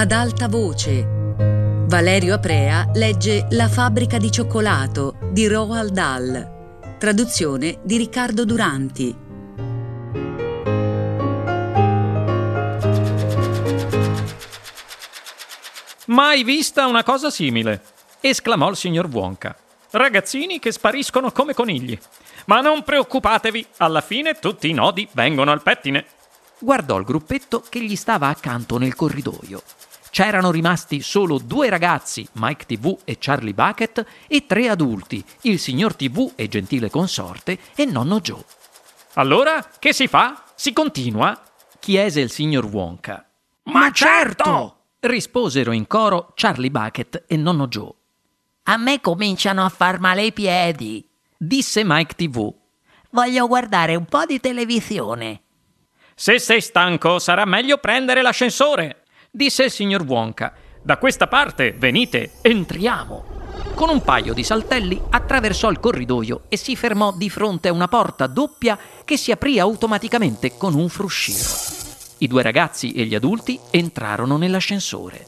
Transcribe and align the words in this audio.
ad 0.00 0.12
alta 0.12 0.48
voce. 0.48 1.04
Valerio 1.86 2.32
Aprea 2.32 2.88
legge 2.94 3.46
La 3.50 3.68
fabbrica 3.68 4.16
di 4.16 4.32
cioccolato 4.32 5.18
di 5.30 5.46
Roald 5.46 5.90
Dahl. 5.90 6.96
Traduzione 6.98 7.80
di 7.82 7.98
Riccardo 7.98 8.46
Duranti. 8.46 9.14
Mai 16.06 16.44
vista 16.44 16.86
una 16.86 17.02
cosa 17.02 17.28
simile, 17.28 17.82
esclamò 18.20 18.70
il 18.70 18.76
signor 18.76 19.04
Wonka. 19.04 19.54
Ragazzini 19.90 20.58
che 20.60 20.72
spariscono 20.72 21.30
come 21.30 21.52
conigli. 21.52 21.98
Ma 22.46 22.62
non 22.62 22.84
preoccupatevi, 22.84 23.66
alla 23.76 24.00
fine 24.00 24.38
tutti 24.38 24.70
i 24.70 24.72
nodi 24.72 25.06
vengono 25.12 25.50
al 25.50 25.60
pettine. 25.60 26.06
Guardò 26.58 26.96
il 26.96 27.04
gruppetto 27.04 27.62
che 27.68 27.82
gli 27.82 27.96
stava 27.96 28.28
accanto 28.28 28.78
nel 28.78 28.94
corridoio. 28.94 29.62
C'erano 30.10 30.50
rimasti 30.50 31.02
solo 31.02 31.38
due 31.38 31.68
ragazzi, 31.68 32.28
Mike 32.32 32.66
TV 32.66 32.98
e 33.04 33.16
Charlie 33.18 33.54
Bucket, 33.54 34.04
e 34.26 34.44
tre 34.44 34.68
adulti, 34.68 35.24
il 35.42 35.58
signor 35.58 35.94
TV 35.94 36.32
e 36.34 36.48
gentile 36.48 36.90
consorte 36.90 37.58
e 37.76 37.84
nonno 37.84 38.20
Joe. 38.20 38.44
Allora, 39.14 39.64
che 39.78 39.92
si 39.92 40.08
fa? 40.08 40.44
Si 40.54 40.72
continua? 40.72 41.40
chiese 41.78 42.20
il 42.20 42.30
signor 42.30 42.66
Wonka. 42.66 43.24
Ma 43.64 43.90
certo! 43.90 44.76
risposero 45.00 45.72
in 45.72 45.86
coro 45.86 46.32
Charlie 46.34 46.70
Bucket 46.70 47.24
e 47.26 47.36
nonno 47.36 47.68
Joe. 47.68 47.92
A 48.64 48.76
me 48.76 49.00
cominciano 49.00 49.64
a 49.64 49.68
far 49.68 49.98
male 49.98 50.24
i 50.24 50.32
piedi, 50.32 51.08
disse 51.36 51.82
Mike 51.84 52.14
TV. 52.14 52.52
Voglio 53.10 53.46
guardare 53.46 53.94
un 53.94 54.04
po' 54.04 54.24
di 54.26 54.38
televisione. 54.38 55.42
Se 56.14 56.38
sei 56.38 56.60
stanco, 56.60 57.18
sarà 57.18 57.46
meglio 57.46 57.78
prendere 57.78 58.20
l'ascensore, 58.20 58.99
disse 59.30 59.64
il 59.64 59.70
signor 59.70 60.02
Wonka. 60.02 60.52
Da 60.82 60.98
questa 60.98 61.26
parte, 61.26 61.72
venite, 61.72 62.32
entriamo. 62.42 63.38
Con 63.74 63.88
un 63.88 64.02
paio 64.02 64.34
di 64.34 64.42
saltelli 64.42 65.00
attraversò 65.10 65.70
il 65.70 65.80
corridoio 65.80 66.42
e 66.48 66.56
si 66.56 66.76
fermò 66.76 67.12
di 67.12 67.30
fronte 67.30 67.68
a 67.68 67.72
una 67.72 67.88
porta 67.88 68.26
doppia 68.26 68.78
che 69.04 69.16
si 69.16 69.30
aprì 69.30 69.58
automaticamente 69.58 70.56
con 70.56 70.74
un 70.74 70.88
fruscio. 70.88 71.32
I 72.18 72.26
due 72.26 72.42
ragazzi 72.42 72.92
e 72.92 73.04
gli 73.04 73.14
adulti 73.14 73.58
entrarono 73.70 74.36
nell'ascensore. 74.36 75.24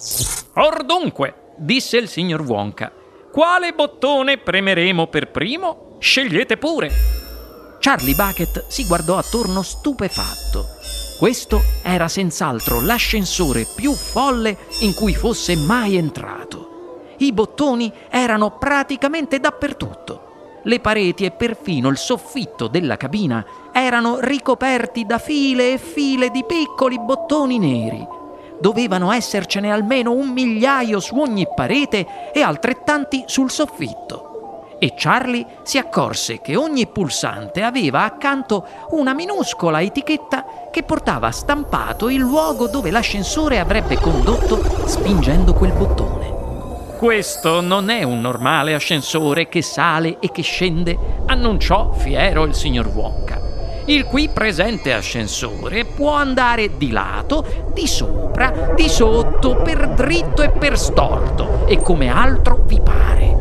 Or 0.54 0.84
dunque, 0.84 1.54
disse 1.56 1.96
il 1.96 2.08
signor 2.08 2.42
Wonka, 2.42 2.92
quale 3.30 3.72
bottone 3.72 4.36
premeremo 4.38 5.06
per 5.06 5.30
primo? 5.30 5.96
Scegliete 6.00 6.58
pure. 6.58 6.90
Charlie 7.78 8.14
Bucket 8.14 8.66
si 8.68 8.84
guardò 8.86 9.16
attorno 9.16 9.62
stupefatto. 9.62 10.81
Questo 11.22 11.62
era 11.84 12.08
senz'altro 12.08 12.80
l'ascensore 12.80 13.64
più 13.76 13.92
folle 13.92 14.56
in 14.80 14.92
cui 14.92 15.14
fosse 15.14 15.54
mai 15.54 15.94
entrato. 15.94 17.04
I 17.18 17.32
bottoni 17.32 17.92
erano 18.10 18.58
praticamente 18.58 19.38
dappertutto. 19.38 20.60
Le 20.64 20.80
pareti 20.80 21.24
e 21.24 21.30
perfino 21.30 21.90
il 21.90 21.96
soffitto 21.96 22.66
della 22.66 22.96
cabina 22.96 23.46
erano 23.72 24.18
ricoperti 24.18 25.06
da 25.06 25.18
file 25.18 25.74
e 25.74 25.78
file 25.78 26.30
di 26.30 26.42
piccoli 26.44 26.98
bottoni 26.98 27.56
neri. 27.60 28.04
Dovevano 28.58 29.12
essercene 29.12 29.70
almeno 29.70 30.10
un 30.10 30.30
migliaio 30.30 30.98
su 30.98 31.16
ogni 31.20 31.46
parete 31.54 32.32
e 32.32 32.42
altrettanti 32.42 33.22
sul 33.26 33.48
soffitto. 33.48 34.31
E 34.82 34.94
Charlie 34.96 35.46
si 35.62 35.78
accorse 35.78 36.40
che 36.40 36.56
ogni 36.56 36.88
pulsante 36.88 37.62
aveva 37.62 38.02
accanto 38.02 38.66
una 38.90 39.14
minuscola 39.14 39.80
etichetta 39.80 40.44
che 40.72 40.82
portava 40.82 41.30
stampato 41.30 42.08
il 42.08 42.18
luogo 42.18 42.66
dove 42.66 42.90
l'ascensore 42.90 43.60
avrebbe 43.60 43.94
condotto 43.94 44.88
spingendo 44.88 45.54
quel 45.54 45.70
bottone. 45.70 46.96
Questo 46.98 47.60
non 47.60 47.90
è 47.90 48.02
un 48.02 48.20
normale 48.20 48.74
ascensore 48.74 49.48
che 49.48 49.62
sale 49.62 50.16
e 50.18 50.32
che 50.32 50.42
scende, 50.42 50.98
annunciò 51.26 51.92
fiero 51.92 52.42
il 52.42 52.54
signor 52.56 52.88
Wonka. 52.88 53.40
Il 53.84 54.04
qui 54.06 54.30
presente 54.30 54.92
ascensore 54.92 55.84
può 55.84 56.10
andare 56.10 56.76
di 56.76 56.90
lato, 56.90 57.70
di 57.72 57.86
sopra, 57.86 58.72
di 58.74 58.88
sotto, 58.88 59.54
per 59.62 59.90
dritto 59.90 60.42
e 60.42 60.50
per 60.50 60.76
storto, 60.76 61.68
e 61.68 61.76
come 61.80 62.08
altro 62.08 62.64
vi 62.66 62.80
pare. 62.80 63.31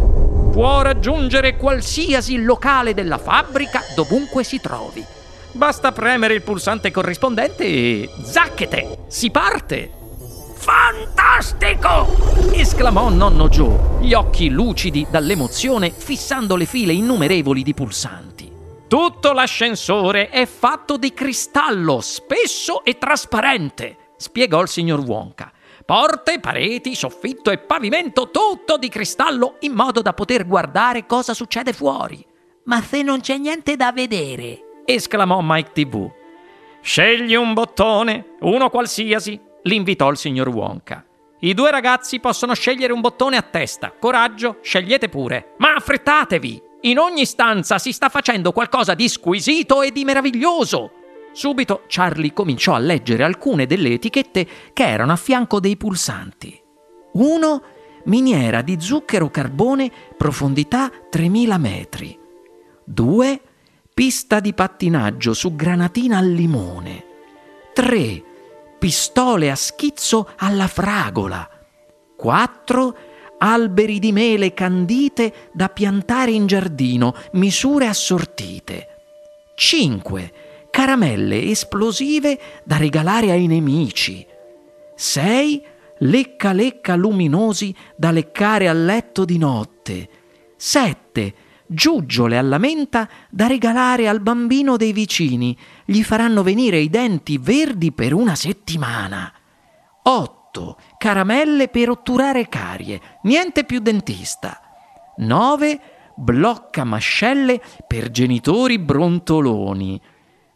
Può 0.51 0.81
raggiungere 0.81 1.55
qualsiasi 1.55 2.43
locale 2.43 2.93
della 2.93 3.17
fabbrica 3.17 3.81
dovunque 3.95 4.43
si 4.43 4.59
trovi. 4.59 5.01
Basta 5.53 5.93
premere 5.93 6.33
il 6.33 6.41
pulsante 6.41 6.91
corrispondente 6.91 7.63
e... 7.63 8.09
Zacchete! 8.21 9.05
Si 9.07 9.31
parte! 9.31 9.89
Fantastico! 10.55 12.51
esclamò 12.51 13.09
nonno 13.09 13.47
Joe, 13.47 14.01
gli 14.01 14.13
occhi 14.13 14.49
lucidi 14.49 15.07
dall'emozione 15.09 15.89
fissando 15.89 16.57
le 16.57 16.65
file 16.65 16.91
innumerevoli 16.91 17.63
di 17.63 17.73
pulsanti. 17.73 18.51
Tutto 18.89 19.31
l'ascensore 19.31 20.29
è 20.29 20.45
fatto 20.45 20.97
di 20.97 21.13
cristallo, 21.13 22.01
spesso 22.01 22.83
e 22.83 22.97
trasparente, 22.97 23.95
spiegò 24.17 24.61
il 24.61 24.67
signor 24.67 24.99
Wonka. 24.99 25.49
Porte, 25.85 26.39
pareti, 26.39 26.95
soffitto 26.95 27.51
e 27.51 27.57
pavimento, 27.57 28.29
tutto 28.29 28.77
di 28.77 28.89
cristallo 28.89 29.55
in 29.61 29.73
modo 29.73 30.01
da 30.01 30.13
poter 30.13 30.45
guardare 30.45 31.05
cosa 31.05 31.33
succede 31.33 31.73
fuori. 31.73 32.25
Ma 32.65 32.81
se 32.81 33.01
non 33.01 33.21
c'è 33.21 33.37
niente 33.37 33.75
da 33.75 33.91
vedere, 33.91 34.81
esclamò 34.85 35.39
Mike 35.41 35.71
TV. 35.73 36.09
Scegli 36.81 37.35
un 37.35 37.53
bottone, 37.53 38.35
uno 38.41 38.69
qualsiasi, 38.69 39.39
l'invitò 39.63 40.09
il 40.09 40.17
signor 40.17 40.49
Wonka. 40.49 41.05
I 41.39 41.53
due 41.55 41.71
ragazzi 41.71 42.19
possono 42.19 42.53
scegliere 42.53 42.93
un 42.93 43.01
bottone 43.01 43.35
a 43.35 43.41
testa. 43.41 43.91
Coraggio, 43.97 44.57
scegliete 44.61 45.09
pure. 45.09 45.55
Ma 45.57 45.73
affrettatevi! 45.73 46.69
In 46.81 46.97
ogni 46.97 47.25
stanza 47.25 47.77
si 47.77 47.91
sta 47.91 48.09
facendo 48.09 48.51
qualcosa 48.51 48.93
di 48.93 49.07
squisito 49.07 49.81
e 49.81 49.91
di 49.91 50.03
meraviglioso. 50.03 50.91
Subito 51.33 51.83
Charlie 51.87 52.33
cominciò 52.33 52.73
a 52.73 52.79
leggere 52.79 53.23
alcune 53.23 53.65
delle 53.65 53.89
etichette 53.93 54.47
che 54.73 54.87
erano 54.87 55.13
a 55.13 55.17
fianco 55.17 55.59
dei 55.59 55.77
pulsanti. 55.77 56.59
1. 57.13 57.63
Miniera 58.05 58.61
di 58.61 58.77
zucchero 58.79 59.29
carbone, 59.29 59.91
profondità 60.17 60.91
3000 61.09 61.57
metri. 61.57 62.19
2. 62.83 63.41
Pista 63.93 64.39
di 64.39 64.53
pattinaggio 64.53 65.33
su 65.33 65.55
granatina 65.55 66.17
al 66.17 66.29
limone. 66.29 67.05
3 67.73 68.23
pistole 68.81 69.51
a 69.51 69.55
schizzo 69.55 70.31
alla 70.37 70.65
fragola. 70.65 71.47
4. 72.17 72.97
Alberi 73.37 73.99
di 73.99 74.11
mele 74.11 74.55
candite 74.55 75.51
da 75.53 75.69
piantare 75.69 76.31
in 76.31 76.47
giardino, 76.47 77.13
misure 77.33 77.85
assortite. 77.85 78.87
5. 79.53 80.33
Caramelle 80.71 81.43
esplosive 81.43 82.39
da 82.63 82.77
regalare 82.77 83.29
ai 83.31 83.45
nemici. 83.45 84.25
6. 84.95 85.61
Lecca 85.99 86.53
lecca 86.53 86.95
luminosi 86.95 87.75
da 87.95 88.09
leccare 88.09 88.67
a 88.67 88.73
letto 88.73 89.25
di 89.25 89.37
notte. 89.37 90.09
7 90.55 91.33
giuggiole 91.67 92.37
alla 92.37 92.57
menta 92.57 93.07
da 93.29 93.47
regalare 93.47 94.07
al 94.07 94.21
bambino 94.21 94.77
dei 94.77 94.93
vicini. 94.93 95.57
Gli 95.85 96.03
faranno 96.03 96.43
venire 96.43 96.79
i 96.79 96.89
denti 96.89 97.37
verdi 97.37 97.91
per 97.91 98.13
una 98.13 98.35
settimana. 98.35 99.31
8. 100.03 100.77
Caramelle 100.97 101.67
per 101.67 101.89
otturare 101.89 102.47
carie. 102.47 102.99
Niente 103.23 103.63
più 103.63 103.79
dentista. 103.79 104.59
9. 105.17 105.79
Blocca 106.15 106.83
mascelle 106.83 107.61
per 107.87 108.11
genitori 108.11 108.79
brontoloni. 108.79 110.01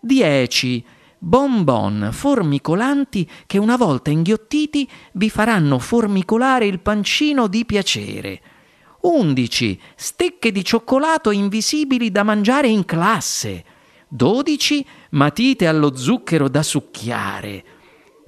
10. 0.06 0.86
Bonbon 1.18 2.10
formicolanti 2.12 3.28
che 3.48 3.58
una 3.58 3.76
volta 3.76 4.12
inghiottiti 4.12 4.88
vi 5.13 5.31
faranno 5.31 5.80
formicolare 5.80 6.68
il 6.68 6.80
pancino 6.80 7.48
di 7.48 7.66
piacere. 7.66 8.42
11 9.02 9.80
stecche 9.96 10.52
di 10.52 10.63
cioccolato 10.63 11.31
invisibili 11.31 12.12
da 12.12 12.22
mangiare 12.22 12.68
in 12.68 12.86
classe, 12.86 13.66
12 14.07 14.86
matite 15.12 15.66
allo 15.66 15.96
zucchero 15.96 16.50
da 16.50 16.62
succhiare, 16.62 17.63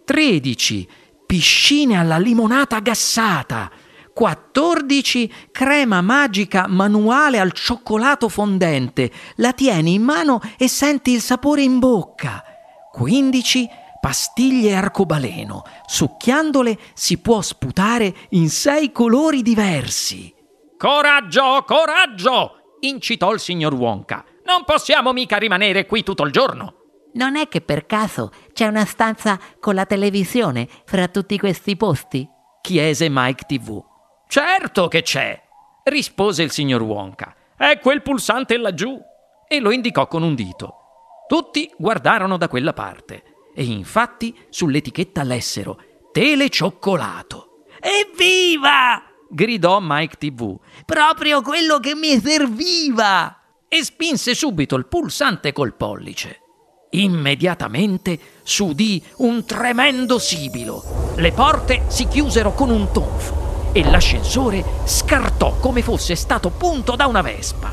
13 0.04 0.90
piscine 1.28 1.96
alla 1.96 2.18
limonata 2.18 2.80
gassata, 2.80 3.70
14 4.18 5.32
crema 5.52 6.02
magica 6.02 6.66
manuale 6.68 7.38
al 7.38 7.52
cioccolato 7.52 8.30
fondente, 8.30 9.12
la 9.36 9.54
tieni 9.54 9.94
in 9.94 10.02
mano 10.02 10.42
e 10.58 10.68
senti 10.68 11.12
il 11.12 11.22
sapore 11.22 11.62
in 11.62 11.78
bocca, 11.78 12.44
15 12.94 13.70
pastiglie 14.00 14.74
arcobaleno, 14.74 15.62
succhiandole 15.86 16.80
si 16.96 17.20
può 17.20 17.42
sputare 17.42 18.12
in 18.30 18.50
sei 18.50 18.92
colori 18.92 19.44
diversi. 19.44 20.34
Coraggio, 20.80 21.64
coraggio! 21.68 22.80
incitò 22.80 23.32
il 23.34 23.40
signor 23.40 23.76
Wonka. 23.76 24.26
Non 24.46 24.64
possiamo 24.66 25.14
mica 25.14 25.38
rimanere 25.38 25.86
qui 25.86 26.02
tutto 26.02 26.24
il 26.24 26.32
giorno. 26.32 26.74
Non 27.14 27.36
è 27.36 27.48
che 27.48 27.62
per 27.62 27.86
caso 27.86 28.32
c'è 28.52 28.66
una 28.66 28.86
stanza 28.86 29.40
con 29.60 29.76
la 29.76 29.86
televisione 29.86 30.68
fra 30.86 31.08
tutti 31.08 31.38
questi 31.38 31.78
posti? 31.78 32.28
chiese 32.62 33.08
Mike 33.10 33.44
TV. 33.46 33.96
Certo 34.28 34.90
che 34.90 35.04
c'è, 35.04 35.42
rispose 35.84 36.44
il 36.44 36.52
signor 36.52 36.82
Wonka. 36.82 37.34
È 37.56 37.80
quel 37.80 38.02
pulsante 38.02 38.58
laggiù. 38.58 39.00
E 39.48 39.60
lo 39.62 39.72
indicò 39.72 40.08
con 40.08 40.22
un 40.22 40.36
dito. 40.36 40.76
Tutti 41.28 41.72
guardarono 41.78 42.38
da 42.38 42.50
quella 42.50 42.74
parte 42.74 43.24
e 43.56 43.64
infatti 43.64 44.38
sull'etichetta 44.50 45.24
lessero 45.24 45.82
telecioccolato. 46.12 47.64
Evviva! 47.80 49.02
gridò 49.30 49.80
Mike 49.82 50.18
TV. 50.18 50.58
Proprio 50.86 51.42
quello 51.42 51.80
che 51.80 51.96
mi 51.96 52.20
serviva! 52.20 53.42
E 53.70 53.84
spinse 53.84 54.36
subito 54.36 54.76
il 54.76 54.88
pulsante 54.88 55.54
col 55.54 55.74
pollice. 55.74 56.42
Immediatamente 56.92 58.20
s'udì 58.44 59.02
un 59.18 59.46
tremendo 59.46 60.20
sibilo. 60.20 61.14
Le 61.16 61.32
porte 61.32 61.86
si 61.88 62.08
chiusero 62.08 62.54
con 62.54 62.70
un 62.70 62.92
tonfo 62.92 63.47
e 63.78 63.84
l'ascensore 63.84 64.64
scartò 64.86 65.58
come 65.60 65.84
fosse 65.84 66.16
stato 66.16 66.50
punto 66.50 66.96
da 66.96 67.06
una 67.06 67.22
vespa. 67.22 67.72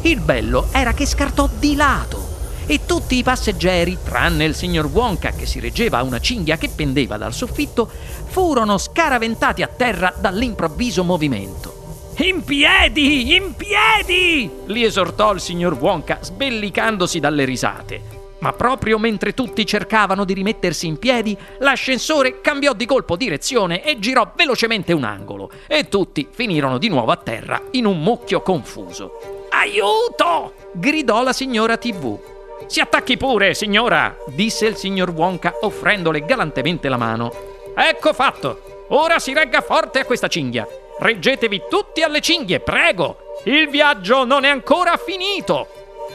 Il 0.00 0.18
bello 0.18 0.66
era 0.72 0.92
che 0.92 1.06
scartò 1.06 1.48
di 1.56 1.76
lato 1.76 2.34
e 2.66 2.84
tutti 2.84 3.16
i 3.16 3.22
passeggeri, 3.22 3.96
tranne 4.02 4.44
il 4.44 4.56
signor 4.56 4.86
Wonka 4.86 5.30
che 5.30 5.46
si 5.46 5.60
reggeva 5.60 5.98
a 5.98 6.02
una 6.02 6.18
cinghia 6.18 6.58
che 6.58 6.68
pendeva 6.68 7.16
dal 7.16 7.32
soffitto, 7.32 7.88
furono 8.26 8.76
scaraventati 8.76 9.62
a 9.62 9.68
terra 9.68 10.12
dall'improvviso 10.18 11.04
movimento. 11.04 11.74
In 12.16 12.42
piedi, 12.42 13.36
in 13.36 13.54
piedi! 13.54 14.50
li 14.66 14.82
esortò 14.82 15.32
il 15.32 15.40
signor 15.40 15.74
Wonka, 15.74 16.18
sbellicandosi 16.22 17.20
dalle 17.20 17.44
risate. 17.44 18.15
Ma 18.38 18.52
proprio 18.52 18.98
mentre 18.98 19.32
tutti 19.32 19.64
cercavano 19.64 20.24
di 20.24 20.34
rimettersi 20.34 20.86
in 20.86 20.98
piedi, 20.98 21.36
l'ascensore 21.58 22.40
cambiò 22.40 22.74
di 22.74 22.84
colpo 22.84 23.16
direzione 23.16 23.82
e 23.82 23.98
girò 23.98 24.32
velocemente 24.34 24.92
un 24.92 25.04
angolo 25.04 25.50
e 25.66 25.88
tutti 25.88 26.28
finirono 26.30 26.76
di 26.78 26.88
nuovo 26.88 27.12
a 27.12 27.16
terra 27.16 27.62
in 27.72 27.86
un 27.86 28.00
mucchio 28.02 28.42
confuso. 28.42 29.46
Aiuto! 29.50 30.52
gridò 30.72 31.22
la 31.22 31.32
signora 31.32 31.78
TV. 31.78 32.18
Si 32.66 32.80
attacchi 32.80 33.16
pure, 33.16 33.54
signora, 33.54 34.14
disse 34.26 34.66
il 34.66 34.76
signor 34.76 35.10
Wonka 35.10 35.54
offrendole 35.62 36.24
galantemente 36.24 36.88
la 36.88 36.98
mano. 36.98 37.32
Ecco 37.74 38.12
fatto. 38.12 38.84
Ora 38.88 39.18
si 39.18 39.32
regga 39.32 39.62
forte 39.62 40.00
a 40.00 40.04
questa 40.04 40.28
cinghia. 40.28 40.66
Reggetevi 40.98 41.62
tutti 41.70 42.02
alle 42.02 42.20
cinghie, 42.20 42.60
prego. 42.60 43.34
Il 43.44 43.68
viaggio 43.68 44.24
non 44.24 44.44
è 44.44 44.48
ancora 44.48 44.96
finito. 44.96 45.68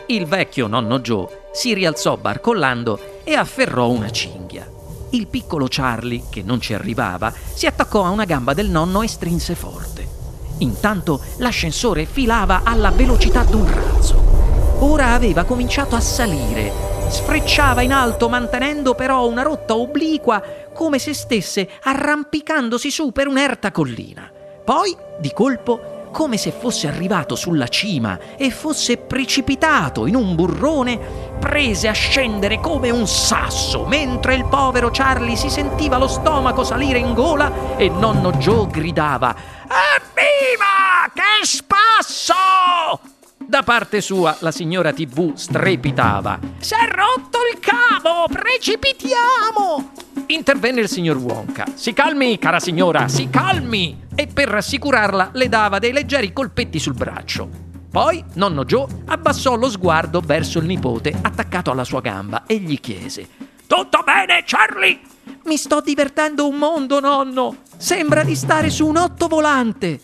Il 0.08 0.26
vecchio 0.26 0.68
nonno 0.68 1.00
Joe 1.00 1.41
si 1.52 1.74
rialzò 1.74 2.18
barcollando 2.18 3.20
e 3.24 3.34
afferrò 3.36 3.90
una 3.90 4.10
cinghia. 4.10 4.70
Il 5.12 5.28
piccolo 5.28 5.68
Charlie, 5.70 6.24
che 6.30 6.42
non 6.42 6.62
ci 6.62 6.74
arrivava, 6.74 7.34
si 7.54 7.66
attaccò 7.66 8.04
a 8.04 8.10
una 8.10 8.26
gamba 8.26 8.54
del 8.54 8.70
nonno 8.70 9.02
e 9.02 9.08
strinse 9.08 9.56
forte. 9.56 10.08
Intanto 10.60 11.22
l'ascensore 11.38 12.06
filava 12.06 12.62
alla 12.64 12.92
velocità 12.92 13.44
d'un 13.44 13.70
razzo. 13.70 14.16
Ora 14.80 15.14
aveva 15.14 15.44
cominciato 15.44 15.96
a 15.96 16.00
salire. 16.00 16.72
Sfrecciava 17.10 17.82
in 17.82 17.92
alto 17.92 18.30
mantenendo 18.30 18.96
però 18.96 19.28
una 19.28 19.42
rotta 19.42 19.76
obliqua 19.76 20.42
come 20.74 20.98
se 20.98 21.14
stesse 21.14 21.68
arrampicandosi 21.84 22.90
su 22.90 23.12
per 23.12 23.28
un'erta 23.28 23.72
collina. 23.72 24.32
Poi, 24.64 24.96
di 25.20 25.32
colpo, 25.34 25.91
come 26.12 26.38
se 26.38 26.52
fosse 26.52 26.88
arrivato 26.88 27.36
sulla 27.36 27.68
cima 27.68 28.20
e 28.38 28.52
fosse 28.52 28.98
precipitato 28.98 30.06
in 30.06 30.16
un 30.16 30.36
burrone, 30.36 31.00
prese 31.40 31.88
a 31.88 31.94
scendere 31.94 32.60
come 32.60 32.90
un 32.90 33.08
sasso, 33.08 33.86
mentre 33.86 34.36
il 34.36 34.46
povero 34.46 34.90
Charlie 34.92 35.36
si 35.36 35.50
sentiva 35.50 35.98
lo 35.98 36.08
stomaco 36.08 36.64
salire 36.64 37.00
in 37.00 37.14
gola 37.14 37.78
e 37.78 37.90
nonno 37.90 38.32
Joe 38.34 38.68
gridava 38.68 39.36
Evviva! 39.72 41.10
Che 41.14 41.46
spasso! 41.46 43.11
Da 43.52 43.64
parte 43.64 44.00
sua 44.00 44.38
la 44.40 44.50
signora 44.50 44.94
TV 44.94 45.34
strepitava. 45.34 46.40
S'è 46.58 46.88
rotto 46.88 47.40
il 47.54 47.60
cavo! 47.60 48.26
Precipitiamo! 48.32 49.92
Intervenne 50.28 50.80
il 50.80 50.88
signor 50.88 51.18
Wonka. 51.18 51.66
Si 51.74 51.92
calmi, 51.92 52.40
cara 52.40 52.62
signora, 52.62 53.10
si 53.10 53.30
calmi! 53.30 54.04
E 54.16 54.28
per 54.28 54.48
rassicurarla 54.48 55.32
le 55.34 55.50
dava 55.50 55.80
dei 55.80 55.92
leggeri 55.92 56.32
colpetti 56.32 56.80
sul 56.80 56.94
braccio. 56.94 57.50
Poi 57.92 58.24
nonno 58.36 58.64
Joe 58.64 58.88
abbassò 59.08 59.58
lo 59.58 59.70
sguardo 59.70 60.22
verso 60.22 60.60
il 60.60 60.66
nipote 60.66 61.14
attaccato 61.22 61.72
alla 61.72 61.84
sua 61.84 62.00
gamba 62.00 62.46
e 62.46 62.56
gli 62.56 62.80
chiese: 62.80 63.28
Tutto 63.68 64.02
bene, 64.06 64.44
Charlie? 64.46 64.98
Mi 65.44 65.58
sto 65.58 65.82
divertendo 65.82 66.48
un 66.48 66.56
mondo, 66.56 67.02
nonno! 67.02 67.58
Sembra 67.76 68.24
di 68.24 68.36
stare 68.38 68.70
su 68.70 68.88
un 68.88 68.96
otto 68.96 69.28
volante! 69.28 70.00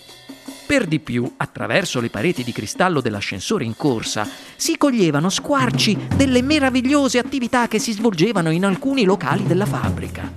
Per 0.67 0.85
di 0.85 0.99
più, 0.99 1.31
attraverso 1.37 2.01
le 2.01 2.09
pareti 2.09 2.43
di 2.43 2.51
cristallo 2.51 2.99
dell'ascensore 2.99 3.63
in 3.63 3.77
corsa, 3.77 4.27
si 4.57 4.75
coglievano 4.75 5.29
squarci 5.29 5.97
delle 6.13 6.41
meravigliose 6.41 7.19
attività 7.19 7.69
che 7.69 7.79
si 7.79 7.93
svolgevano 7.93 8.49
in 8.49 8.65
alcuni 8.65 9.05
locali 9.05 9.45
della 9.45 9.65
fabbrica. 9.65 10.29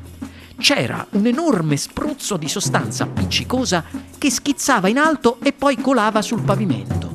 C'era 0.56 1.04
un 1.10 1.26
enorme 1.26 1.76
spruzzo 1.76 2.36
di 2.36 2.48
sostanza 2.48 3.02
appiccicosa 3.02 3.84
che 4.18 4.30
schizzava 4.30 4.86
in 4.86 4.98
alto 4.98 5.38
e 5.42 5.52
poi 5.52 5.76
colava 5.80 6.22
sul 6.22 6.42
pavimento 6.42 7.08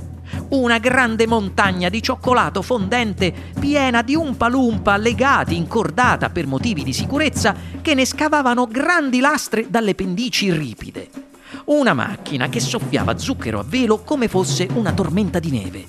una 0.49 0.77
grande 0.77 1.25
montagna 1.25 1.89
di 1.89 2.03
cioccolato 2.03 2.61
fondente 2.61 3.33
piena 3.59 4.03
di 4.03 4.13
umpa-lumpa 4.13 4.95
legati 4.95 5.55
in 5.55 5.67
cordata 5.67 6.29
per 6.29 6.45
motivi 6.45 6.83
di 6.83 6.93
sicurezza 6.93 7.55
che 7.81 7.95
ne 7.95 8.05
scavavano 8.05 8.67
grandi 8.67 9.19
lastre 9.21 9.69
dalle 9.69 9.95
pendici 9.95 10.51
ripide 10.51 11.24
una 11.65 11.93
macchina 11.93 12.47
che 12.47 12.59
soffiava 12.59 13.17
zucchero 13.17 13.59
a 13.59 13.65
velo 13.65 13.99
come 13.99 14.27
fosse 14.27 14.67
una 14.73 14.91
tormenta 14.91 15.39
di 15.39 15.49
neve, 15.49 15.85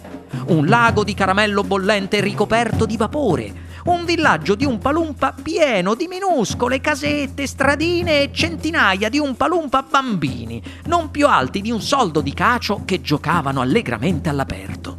un 0.48 0.66
lago 0.66 1.04
di 1.04 1.12
caramello 1.12 1.62
bollente 1.64 2.20
ricoperto 2.20 2.86
di 2.86 2.96
vapore, 2.96 3.64
un 3.84 4.04
villaggio 4.04 4.54
di 4.54 4.64
un 4.64 4.78
palumpa 4.78 5.34
pieno 5.40 5.94
di 5.94 6.06
minuscole 6.06 6.80
casette, 6.80 7.46
stradine 7.46 8.22
e 8.22 8.30
centinaia 8.32 9.08
di 9.08 9.18
un 9.18 9.36
palumpa 9.36 9.82
bambini, 9.82 10.62
non 10.86 11.10
più 11.10 11.26
alti 11.26 11.60
di 11.60 11.70
un 11.70 11.82
soldo 11.82 12.20
di 12.20 12.32
cacio 12.32 12.82
che 12.84 13.02
giocavano 13.02 13.60
allegramente 13.60 14.28
all'aperto. 14.28 14.98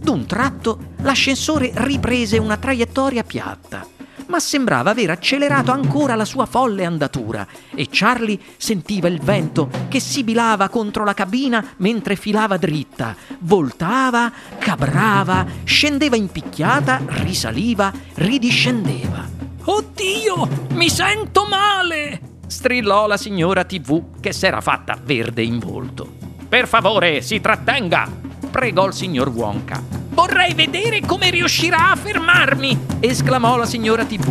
D'un 0.00 0.24
tratto 0.24 0.78
l'ascensore 1.02 1.72
riprese 1.74 2.38
una 2.38 2.56
traiettoria 2.56 3.22
piatta 3.22 3.94
ma 4.26 4.40
sembrava 4.40 4.90
aver 4.90 5.10
accelerato 5.10 5.72
ancora 5.72 6.14
la 6.14 6.24
sua 6.24 6.46
folle 6.46 6.84
andatura 6.84 7.46
e 7.74 7.88
Charlie 7.90 8.38
sentiva 8.56 9.08
il 9.08 9.20
vento 9.20 9.68
che 9.88 10.00
sibilava 10.00 10.68
contro 10.68 11.04
la 11.04 11.14
cabina 11.14 11.64
mentre 11.78 12.16
filava 12.16 12.56
dritta, 12.56 13.14
voltava, 13.40 14.32
cabrava, 14.58 15.44
scendeva 15.64 16.16
in 16.16 16.28
picchiata, 16.28 17.00
risaliva, 17.06 17.92
ridiscendeva. 18.14 19.24
Oddio, 19.64 20.48
mi 20.72 20.88
sento 20.88 21.46
male! 21.48 22.20
strillò 22.46 23.06
la 23.06 23.16
signora 23.16 23.64
TV 23.64 24.20
che 24.20 24.32
s'era 24.32 24.60
fatta 24.60 24.96
verde 25.02 25.42
in 25.42 25.58
volto. 25.58 26.08
Per 26.48 26.68
favore, 26.68 27.20
si 27.22 27.40
trattenga! 27.40 28.08
pregò 28.50 28.86
il 28.86 28.92
signor 28.92 29.28
Wonka. 29.28 30.05
Vorrei 30.16 30.54
vedere 30.54 31.02
come 31.02 31.28
riuscirà 31.28 31.90
a 31.90 31.94
fermarmi! 31.94 32.86
esclamò 33.00 33.58
la 33.58 33.66
signora 33.66 34.02
TV. 34.06 34.26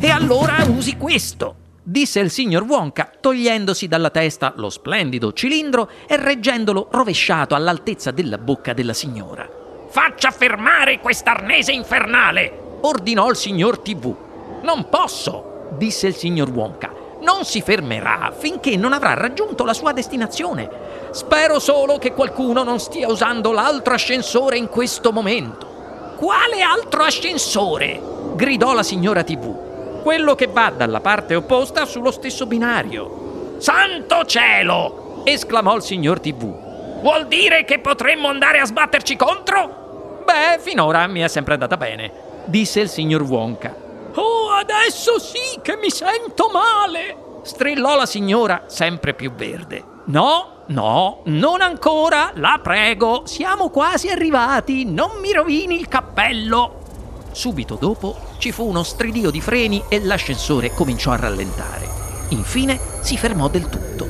E 0.00 0.08
allora 0.08 0.64
usi 0.66 0.96
questo! 0.96 1.54
disse 1.82 2.18
il 2.20 2.30
signor 2.30 2.62
Wonka, 2.62 3.12
togliendosi 3.20 3.88
dalla 3.88 4.08
testa 4.08 4.54
lo 4.56 4.70
splendido 4.70 5.34
cilindro 5.34 5.90
e 6.06 6.16
reggendolo 6.16 6.88
rovesciato 6.90 7.54
all'altezza 7.54 8.10
della 8.10 8.38
bocca 8.38 8.72
della 8.72 8.94
signora. 8.94 9.46
Faccia 9.90 10.30
fermare 10.30 10.98
quest'arnese 10.98 11.72
infernale! 11.72 12.78
ordinò 12.80 13.28
il 13.28 13.36
signor 13.36 13.80
TV. 13.80 14.16
Non 14.62 14.88
posso! 14.88 15.66
disse 15.76 16.06
il 16.06 16.14
signor 16.14 16.48
Wonka. 16.48 16.90
Non 17.20 17.44
si 17.44 17.60
fermerà 17.60 18.32
finché 18.36 18.76
non 18.76 18.92
avrà 18.92 19.14
raggiunto 19.14 19.64
la 19.64 19.74
sua 19.74 19.92
destinazione. 19.92 20.68
Spero 21.10 21.58
solo 21.58 21.98
che 21.98 22.12
qualcuno 22.12 22.62
non 22.62 22.78
stia 22.78 23.08
usando 23.08 23.52
l'altro 23.52 23.94
ascensore 23.94 24.56
in 24.56 24.68
questo 24.68 25.10
momento. 25.10 26.14
Quale 26.16 26.60
altro 26.60 27.02
ascensore? 27.02 28.00
gridò 28.34 28.72
la 28.72 28.82
signora 28.82 29.24
TV. 29.24 30.02
Quello 30.02 30.34
che 30.34 30.46
va 30.46 30.72
dalla 30.76 31.00
parte 31.00 31.34
opposta 31.34 31.84
sullo 31.86 32.12
stesso 32.12 32.46
binario. 32.46 33.56
Santo 33.58 34.24
cielo! 34.24 35.22
esclamò 35.24 35.74
il 35.74 35.82
signor 35.82 36.20
TV. 36.20 37.00
Vuol 37.00 37.26
dire 37.26 37.64
che 37.64 37.80
potremmo 37.80 38.28
andare 38.28 38.60
a 38.60 38.64
sbatterci 38.64 39.16
contro? 39.16 40.22
Beh, 40.24 40.58
finora 40.60 41.06
mi 41.06 41.20
è 41.20 41.28
sempre 41.28 41.54
andata 41.54 41.76
bene, 41.76 42.10
disse 42.44 42.80
il 42.80 42.88
signor 42.88 43.22
Wonka. 43.22 43.87
Oh, 44.20 44.50
adesso 44.50 45.20
sì 45.20 45.60
che 45.62 45.76
mi 45.76 45.90
sento 45.90 46.48
male! 46.52 47.40
strillò 47.44 47.94
la 47.96 48.04
signora, 48.04 48.64
sempre 48.66 49.14
più 49.14 49.32
verde. 49.32 49.84
No, 50.06 50.64
no, 50.66 51.22
non 51.26 51.60
ancora, 51.60 52.32
la 52.34 52.58
prego, 52.60 53.22
siamo 53.26 53.70
quasi 53.70 54.08
arrivati, 54.08 54.84
non 54.84 55.20
mi 55.20 55.32
rovini 55.32 55.78
il 55.78 55.86
cappello. 55.86 56.82
Subito 57.30 57.76
dopo 57.76 58.16
ci 58.38 58.50
fu 58.50 58.66
uno 58.66 58.82
stridio 58.82 59.30
di 59.30 59.40
freni 59.40 59.84
e 59.88 60.00
l'ascensore 60.02 60.74
cominciò 60.74 61.12
a 61.12 61.16
rallentare. 61.16 61.88
Infine 62.30 62.78
si 63.00 63.16
fermò 63.16 63.48
del 63.48 63.68
tutto 63.68 64.06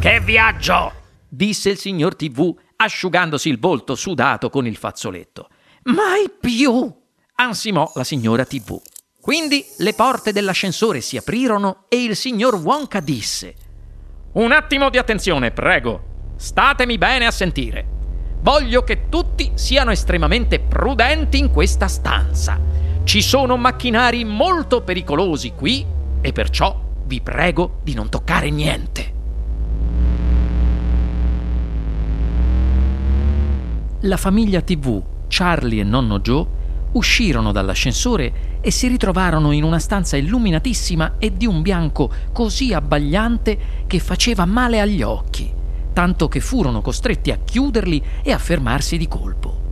Che 0.00 0.20
viaggio! 0.20 0.92
disse 1.28 1.68
il 1.68 1.78
signor 1.78 2.16
TV 2.16 2.54
asciugandosi 2.76 3.50
il 3.50 3.58
volto 3.58 3.94
sudato 3.94 4.48
con 4.48 4.66
il 4.66 4.76
fazzoletto. 4.76 5.48
Mai 5.84 6.30
più! 6.40 6.90
ansimò 7.36 7.90
la 7.94 8.04
signora 8.04 8.44
TV. 8.44 8.80
Quindi 9.24 9.64
le 9.78 9.94
porte 9.94 10.32
dell'ascensore 10.32 11.00
si 11.00 11.16
aprirono 11.16 11.84
e 11.88 12.04
il 12.04 12.14
signor 12.14 12.56
Wonka 12.56 13.00
disse: 13.00 13.54
Un 14.32 14.52
attimo 14.52 14.90
di 14.90 14.98
attenzione, 14.98 15.50
prego. 15.50 16.32
Statemi 16.36 16.98
bene 16.98 17.24
a 17.24 17.30
sentire. 17.30 17.86
Voglio 18.42 18.84
che 18.84 19.08
tutti 19.08 19.52
siano 19.54 19.92
estremamente 19.92 20.60
prudenti 20.60 21.38
in 21.38 21.50
questa 21.50 21.88
stanza. 21.88 22.60
Ci 23.04 23.22
sono 23.22 23.56
macchinari 23.56 24.26
molto 24.26 24.82
pericolosi 24.82 25.52
qui 25.52 25.86
e 26.20 26.32
perciò 26.32 26.78
vi 27.06 27.22
prego 27.22 27.78
di 27.82 27.94
non 27.94 28.10
toccare 28.10 28.50
niente. 28.50 29.12
La 34.00 34.18
famiglia 34.18 34.60
TV, 34.60 35.02
Charlie 35.28 35.80
e 35.80 35.84
nonno 35.84 36.20
Joe, 36.20 36.46
uscirono 36.94 37.52
dall'ascensore 37.52 38.58
e 38.60 38.70
si 38.70 38.88
ritrovarono 38.88 39.52
in 39.52 39.62
una 39.62 39.78
stanza 39.78 40.16
illuminatissima 40.16 41.14
e 41.18 41.36
di 41.36 41.46
un 41.46 41.62
bianco 41.62 42.10
così 42.32 42.72
abbagliante 42.72 43.58
che 43.86 43.98
faceva 44.00 44.44
male 44.44 44.80
agli 44.80 45.02
occhi, 45.02 45.52
tanto 45.92 46.28
che 46.28 46.40
furono 46.40 46.80
costretti 46.80 47.30
a 47.30 47.38
chiuderli 47.44 48.02
e 48.22 48.32
a 48.32 48.38
fermarsi 48.38 48.96
di 48.96 49.08
colpo. 49.08 49.62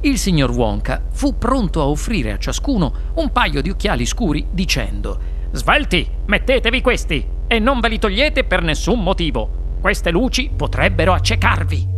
Il 0.00 0.18
signor 0.18 0.50
Wonka 0.50 1.00
fu 1.12 1.38
pronto 1.38 1.80
a 1.80 1.86
offrire 1.86 2.32
a 2.32 2.38
ciascuno 2.38 2.92
un 3.14 3.30
paio 3.30 3.62
di 3.62 3.70
occhiali 3.70 4.04
scuri 4.04 4.46
dicendo 4.50 5.40
Svelti, 5.52 6.08
mettetevi 6.26 6.80
questi 6.80 7.24
e 7.46 7.58
non 7.58 7.78
ve 7.78 7.88
li 7.90 7.98
togliete 7.98 8.44
per 8.44 8.62
nessun 8.62 9.02
motivo. 9.02 9.76
Queste 9.80 10.10
luci 10.10 10.50
potrebbero 10.54 11.12
accecarvi. 11.12 11.88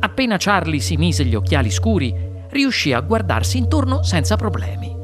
Appena 0.00 0.36
Charlie 0.38 0.80
si 0.80 0.96
mise 0.96 1.24
gli 1.24 1.34
occhiali 1.34 1.70
scuri, 1.70 2.12
riuscì 2.50 2.92
a 2.92 3.00
guardarsi 3.00 3.58
intorno 3.58 4.02
senza 4.02 4.36
problemi. 4.36 4.96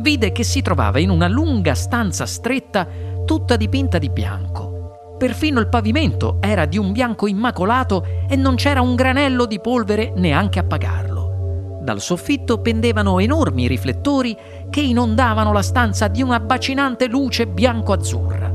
Vide 0.00 0.32
che 0.32 0.44
si 0.44 0.62
trovava 0.62 0.98
in 0.98 1.10
una 1.10 1.28
lunga 1.28 1.74
stanza 1.74 2.24
stretta, 2.26 2.86
tutta 3.24 3.56
dipinta 3.56 3.98
di 3.98 4.10
bianco. 4.10 5.16
Perfino 5.18 5.58
il 5.58 5.68
pavimento 5.68 6.38
era 6.40 6.64
di 6.64 6.78
un 6.78 6.92
bianco 6.92 7.26
immacolato 7.26 8.04
e 8.28 8.36
non 8.36 8.54
c'era 8.54 8.80
un 8.80 8.94
granello 8.94 9.46
di 9.46 9.60
polvere 9.60 10.12
neanche 10.14 10.60
a 10.60 10.64
pagarlo. 10.64 11.80
Dal 11.82 12.00
soffitto 12.00 12.60
pendevano 12.60 13.18
enormi 13.18 13.66
riflettori 13.66 14.36
che 14.70 14.80
inondavano 14.80 15.52
la 15.52 15.62
stanza 15.62 16.06
di 16.06 16.22
una 16.22 16.38
bacinante 16.38 17.08
luce 17.08 17.46
bianco-azzurra. 17.46 18.52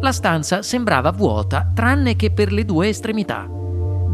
La 0.00 0.12
stanza 0.12 0.62
sembrava 0.62 1.10
vuota 1.10 1.70
tranne 1.74 2.16
che 2.16 2.30
per 2.30 2.52
le 2.52 2.64
due 2.64 2.88
estremità. 2.88 3.48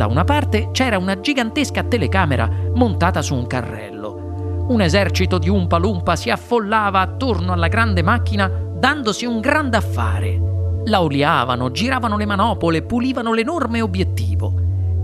Da 0.02 0.08
una 0.08 0.24
parte 0.24 0.70
c'era 0.72 0.98
una 0.98 1.20
gigantesca 1.20 1.84
telecamera 1.84 2.50
montata 2.74 3.22
su 3.22 3.36
un 3.36 3.46
carrello. 3.46 4.64
Un 4.66 4.80
esercito 4.80 5.38
di 5.38 5.48
Umpa 5.48 5.78
Lumpa 5.78 6.16
si 6.16 6.28
affollava 6.28 6.98
attorno 6.98 7.52
alla 7.52 7.68
grande 7.68 8.02
macchina 8.02 8.48
dandosi 8.48 9.26
un 9.26 9.38
grande 9.38 9.76
affare. 9.76 10.40
La 10.86 11.02
oliavano, 11.02 11.70
giravano 11.70 12.16
le 12.16 12.26
manopole, 12.26 12.82
pulivano 12.82 13.32
l'enorme 13.32 13.80
obiettivo. 13.80 14.52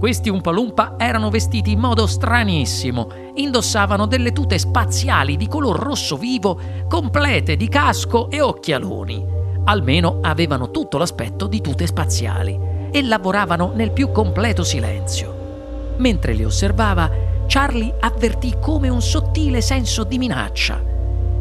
Questi 0.00 0.30
Umpalumpa 0.30 0.96
erano 0.98 1.30
vestiti 1.30 1.70
in 1.70 1.78
modo 1.78 2.04
stranissimo, 2.08 3.08
indossavano 3.34 4.06
delle 4.06 4.32
tute 4.32 4.58
spaziali 4.58 5.36
di 5.36 5.46
color 5.46 5.78
rosso 5.78 6.16
vivo, 6.16 6.58
complete 6.88 7.54
di 7.54 7.68
casco 7.68 8.28
e 8.30 8.40
occhialoni. 8.40 9.24
Almeno 9.62 10.18
avevano 10.22 10.72
tutto 10.72 10.98
l'aspetto 10.98 11.46
di 11.46 11.60
tute 11.60 11.86
spaziali 11.86 12.77
e 12.90 13.02
lavoravano 13.02 13.72
nel 13.74 13.92
più 13.92 14.10
completo 14.10 14.64
silenzio. 14.64 15.94
Mentre 15.98 16.32
li 16.32 16.44
osservava, 16.44 17.10
Charlie 17.46 17.94
avvertì 18.00 18.56
come 18.60 18.88
un 18.88 19.00
sottile 19.00 19.60
senso 19.60 20.04
di 20.04 20.18
minaccia. 20.18 20.80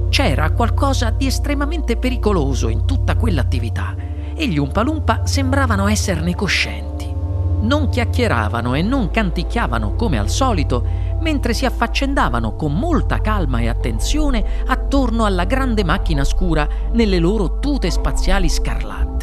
C'era 0.09 0.51
qualcosa 0.51 1.09
di 1.09 1.27
estremamente 1.27 1.97
pericoloso 1.97 2.69
in 2.69 2.85
tutta 2.85 3.15
quell'attività 3.17 3.95
e 4.33 4.47
gli 4.47 4.57
Umpalumpa 4.57 5.25
sembravano 5.25 5.87
esserne 5.87 6.33
coscienti. 6.33 7.13
Non 7.59 7.89
chiacchieravano 7.89 8.75
e 8.75 8.81
non 8.81 9.11
canticchiavano 9.11 9.95
come 9.95 10.17
al 10.17 10.29
solito, 10.29 10.85
mentre 11.19 11.53
si 11.53 11.65
affaccendavano 11.65 12.55
con 12.55 12.73
molta 12.73 13.19
calma 13.19 13.59
e 13.59 13.67
attenzione 13.67 14.45
attorno 14.67 15.25
alla 15.25 15.43
grande 15.43 15.83
macchina 15.83 16.23
scura 16.23 16.67
nelle 16.93 17.19
loro 17.19 17.59
tute 17.59 17.89
spaziali 17.89 18.47
scarlatte. 18.47 19.16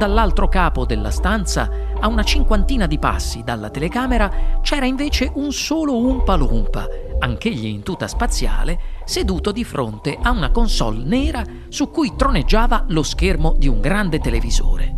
Dall'altro 0.00 0.48
capo 0.48 0.86
della 0.86 1.10
stanza, 1.10 1.68
a 2.00 2.08
una 2.08 2.22
cinquantina 2.22 2.86
di 2.86 2.98
passi 2.98 3.42
dalla 3.44 3.68
telecamera, 3.68 4.58
c'era 4.62 4.86
invece 4.86 5.30
un 5.34 5.52
solo 5.52 5.94
Umpa 5.98 6.36
Lumpa, 6.36 6.88
anch'egli 7.18 7.66
in 7.66 7.82
tuta 7.82 8.08
spaziale, 8.08 8.80
seduto 9.04 9.52
di 9.52 9.62
fronte 9.62 10.18
a 10.18 10.30
una 10.30 10.50
console 10.52 11.04
nera 11.04 11.44
su 11.68 11.90
cui 11.90 12.16
troneggiava 12.16 12.86
lo 12.88 13.02
schermo 13.02 13.54
di 13.58 13.68
un 13.68 13.82
grande 13.82 14.20
televisore. 14.20 14.90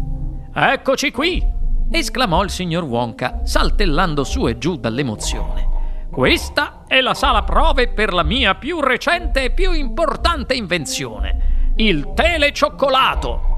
Eccoci 0.55 1.11
qui! 1.11 1.45
esclamò 1.91 2.45
il 2.45 2.51
signor 2.51 2.85
Wonka, 2.85 3.41
saltellando 3.43 4.23
su 4.23 4.47
e 4.47 4.57
giù 4.57 4.77
dall'emozione. 4.77 6.07
Questa 6.13 6.85
è 6.87 7.01
la 7.01 7.15
sala 7.15 7.43
prove 7.43 7.89
per 7.89 8.13
la 8.13 8.23
mia 8.23 8.55
più 8.55 8.79
recente 8.79 9.43
e 9.43 9.51
più 9.51 9.73
importante 9.73 10.55
invenzione, 10.55 11.73
il 11.75 12.13
telecioccolato. 12.15 13.52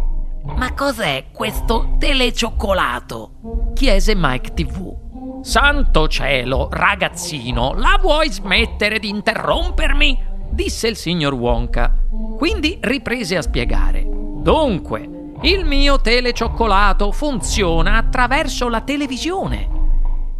Ma 0.46 0.74
cos'è 0.74 1.26
questo 1.32 1.96
telecioccolato? 1.98 3.72
chiese 3.74 4.14
Mike 4.14 4.52
TV. 4.52 5.40
Santo 5.42 6.06
cielo, 6.06 6.68
ragazzino, 6.70 7.72
la 7.74 7.98
vuoi 8.00 8.30
smettere 8.30 8.98
di 8.98 9.08
interrompermi? 9.08 10.32
disse 10.50 10.88
il 10.88 10.96
signor 10.96 11.32
Wonka. 11.32 11.94
Quindi 12.36 12.78
riprese 12.80 13.36
a 13.38 13.42
spiegare. 13.42 14.04
Dunque, 14.06 15.08
il 15.42 15.64
mio 15.64 16.00
telecioccolato 16.00 17.10
funziona 17.10 17.96
attraverso 17.96 18.68
la 18.68 18.82
televisione. 18.82 19.68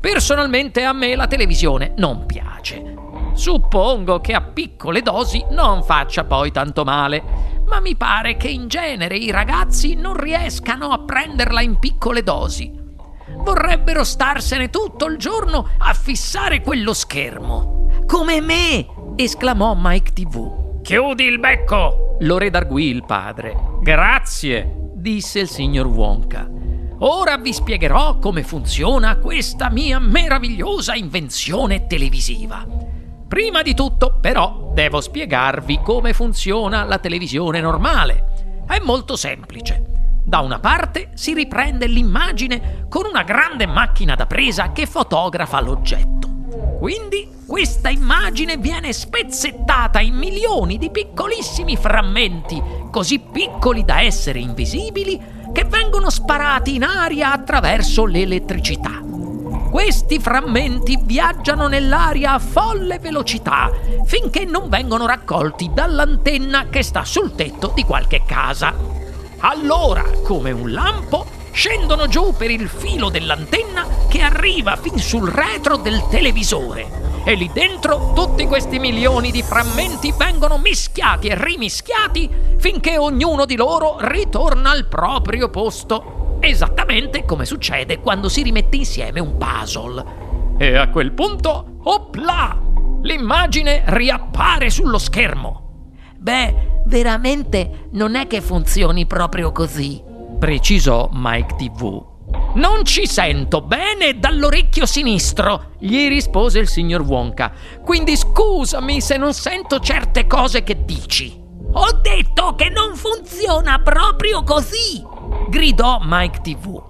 Personalmente 0.01 0.85
a 0.85 0.93
me 0.93 1.17
la 1.17 1.27
televisione 1.27 1.95
non 1.97 2.27
piace. 2.27 2.95
Suppongo 3.33 4.21
che 4.21 4.33
a 4.33 4.43
piccole 4.43 5.01
dosi 5.01 5.45
non 5.51 5.83
faccia 5.83 6.25
poi 6.25 6.53
tanto 6.53 6.85
male 6.85 7.54
ma 7.67 7.81
mi 7.81 7.97
pare 7.97 8.37
che 8.37 8.49
in 8.49 8.69
genere 8.69 9.17
i 9.17 9.31
ragazzi 9.31 9.95
non 9.95 10.17
riescano 10.17 10.91
a 10.91 11.01
prenderla 11.01 11.61
in 11.63 11.79
piccole 11.79 12.23
dosi. 12.23 12.71
Vorrebbero 13.37 14.05
starsene 14.05 14.71
tutto 14.71 15.07
il 15.07 15.19
giorno 15.19 15.69
a 15.79 15.93
fissare 15.95 16.61
quello 16.61 16.93
schermo. 16.93 18.03
Come 18.07 18.41
me! 18.41 18.87
esclamò 19.17 19.75
Mike 19.77 20.13
TV. 20.13 20.83
Chiudi 20.83 21.25
il 21.25 21.39
becco! 21.39 22.17
lo 22.21 22.39
redarguì 22.39 22.89
il 22.89 23.05
padre. 23.05 23.55
Grazie, 23.81 24.91
disse 24.95 25.41
il 25.41 25.49
signor 25.49 25.87
Wonka. 25.87 26.49
Ora 27.01 27.37
vi 27.37 27.53
spiegherò 27.53 28.19
come 28.19 28.43
funziona 28.43 29.17
questa 29.17 29.69
mia 29.71 29.99
meravigliosa 29.99 30.95
invenzione 30.95 31.87
televisiva. 31.87 32.65
Prima 33.27 33.63
di 33.63 33.75
tutto, 33.75 34.19
però, 34.21 34.71
devo 34.73 35.01
spiegarvi 35.01 35.81
come 35.83 36.13
funziona 36.13 36.85
la 36.85 36.99
televisione 36.99 37.61
normale. 37.61 38.63
È 38.67 38.79
molto 38.81 39.17
semplice. 39.17 39.83
Da 40.23 40.39
una 40.39 40.59
parte 40.59 41.11
si 41.15 41.35
riprende 41.35 41.87
l'immagine 41.87 42.87
con 42.89 43.05
una 43.07 43.23
grande 43.23 43.67
macchina 43.67 44.15
da 44.15 44.27
presa 44.27 44.73
che 44.73 44.87
fotografa 44.87 45.61
l'oggetto. 45.61 46.29
Quindi 46.79 47.29
questa 47.47 47.89
immagine 47.89 48.57
viene 48.57 48.93
spezzettata 48.93 50.01
in 50.01 50.15
milioni 50.15 50.79
di 50.79 50.91
piccolissimi 50.91 51.77
frammenti, 51.77 52.63
così 52.91 53.19
piccoli 53.21 53.85
da 53.85 54.01
essere 54.01 54.39
invisibili, 54.39 55.21
che 55.53 55.65
vengono 55.65 56.11
sparati 56.11 56.75
in 56.75 56.85
aria 56.85 57.33
attraverso 57.33 58.05
l'elettricità. 58.07 59.14
Questi 59.75 60.21
frammenti 60.21 60.97
viaggiano 61.03 61.67
nell'aria 61.67 62.35
a 62.35 62.39
folle 62.39 63.01
velocità 63.01 63.73
finché 64.05 64.45
non 64.45 64.69
vengono 64.69 65.05
raccolti 65.05 65.73
dall'antenna 65.75 66.69
che 66.69 66.85
sta 66.85 67.05
sul 67.05 67.35
tetto 67.35 67.73
di 67.75 67.83
qualche 67.83 68.23
casa. 68.25 68.73
Allora, 69.39 70.05
come 70.23 70.53
un 70.53 70.71
lampo, 70.71 71.27
scendono 71.51 72.07
giù 72.07 72.33
per 72.37 72.53
il 72.53 72.69
filo 72.69 73.09
dell'antenna 73.09 73.85
che 74.09 74.21
arriva 74.21 74.77
fin 74.77 74.97
sul 74.97 75.29
retro 75.29 75.77
del 75.77 76.07
televisore. 76.09 77.23
E 77.25 77.35
lì 77.35 77.51
dentro 77.53 78.13
tutti 78.15 78.47
questi 78.47 78.79
milioni 78.79 79.33
di 79.33 79.43
frammenti 79.43 80.15
vengono 80.17 80.57
mischiati 80.57 81.27
e 81.27 81.35
rimischiati 81.37 82.31
finché 82.59 82.97
ognuno 82.97 83.45
di 83.45 83.57
loro 83.57 83.97
ritorna 83.99 84.71
al 84.71 84.87
proprio 84.87 85.51
posto 85.51 86.37
esattamente 86.39 86.74
come 87.25 87.45
succede 87.45 87.99
quando 87.99 88.29
si 88.29 88.43
rimette 88.43 88.77
insieme 88.77 89.21
un 89.21 89.37
puzzle. 89.37 90.05
E 90.59 90.77
a 90.77 90.89
quel 90.89 91.13
punto, 91.13 91.79
opla! 91.83 92.61
L'immagine 93.03 93.83
riappare 93.87 94.71
sullo 94.71 94.99
schermo. 94.99 95.89
Beh, 96.17 96.83
veramente 96.87 97.89
non 97.93 98.15
è 98.15 98.27
che 98.27 98.41
funzioni 98.41 99.07
proprio 99.07 99.53
così, 99.53 100.03
precisò 100.39 101.09
Mike 101.13 101.57
TV. 101.57 102.13
Non 102.55 102.85
ci 102.85 103.07
sento 103.07 103.61
bene 103.61 104.19
dall'orecchio 104.19 104.87
sinistro, 104.87 105.73
gli 105.79 106.09
rispose 106.09 106.61
il 106.61 106.69
signor 106.69 107.03
Wonka. 107.03 107.53
Quindi 107.85 108.17
scusami 108.17 109.01
se 109.01 109.17
non 109.17 109.35
sento 109.35 109.81
certe 109.81 110.27
cose 110.27 110.63
che 110.63 110.85
dici. 110.85 111.43
Ho 111.73 111.93
detto 112.01 112.55
che 112.55 112.69
non 112.69 112.95
funziona 112.95 113.81
proprio 113.81 114.45
così, 114.45 115.05
gridò 115.49 116.01
Mike 116.03 116.41
TV. 116.41 116.83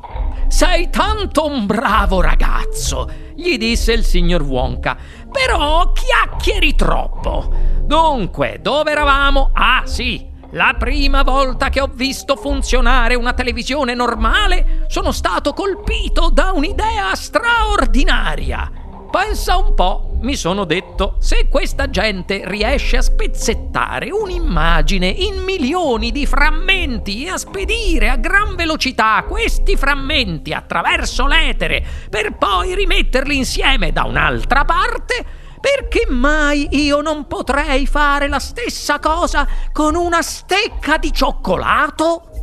Sei 0.49 0.91
tanto 0.91 1.47
un 1.47 1.67
bravo 1.67 2.21
ragazzo, 2.21 3.11
gli 3.35 3.57
disse 3.59 3.93
il 3.93 4.05
signor 4.05 4.43
Wonka. 4.43 4.97
Però 5.31 5.93
chiacchieri 5.93 6.75
troppo. 6.75 7.53
Dunque, 7.83 8.59
dove 8.63 8.91
eravamo? 8.91 9.51
Ah, 9.53 9.83
sì, 9.85 10.27
la 10.51 10.77
prima 10.79 11.23
volta 11.23 11.69
che 11.69 11.81
ho 11.81 11.91
visto 11.93 12.37
funzionare 12.37 13.17
una 13.17 13.33
televisione 13.33 13.95
normale 13.95 14.87
sono 14.89 15.11
stato 15.11 15.53
colpito 15.53 16.31
da 16.31 16.53
un'idea 16.53 17.15
straordinaria. 17.15 18.84
Pensa 19.15 19.57
un 19.59 19.75
po', 19.75 20.17
mi 20.23 20.35
sono 20.35 20.65
detto, 20.65 21.19
se 21.21 21.47
questa 21.49 21.89
gente 21.89 22.43
riesce 22.47 22.97
a 22.97 23.01
spezzettare 23.01 24.11
un'immagine 24.11 25.07
in 25.07 25.45
milioni 25.45 26.11
di 26.11 26.27
frammenti 26.27 27.25
e 27.25 27.29
a 27.29 27.37
spedire 27.37 28.09
a 28.09 28.17
gran 28.17 28.57
velocità 28.57 29.25
questi 29.29 29.77
frammenti 29.77 30.53
attraverso 30.53 31.29
l'etere 31.29 31.81
per 32.11 32.37
poi 32.37 32.75
rimetterli 32.75 33.37
insieme 33.37 33.93
da 33.93 34.03
un'altra 34.03 34.65
parte, 34.65 35.25
perché 35.61 36.07
mai 36.11 36.67
io 36.73 37.01
non 37.01 37.29
potrei 37.29 37.87
fare 37.87 38.27
la 38.27 38.41
stessa 38.41 38.99
cosa 38.99 39.47
con 39.71 39.95
una 39.95 40.23
stecca 40.23 40.97
di 40.97 41.13
cioccolato? 41.13 42.34